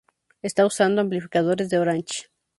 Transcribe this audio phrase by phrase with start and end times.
[0.41, 2.23] Está usando amplificadores de Orange.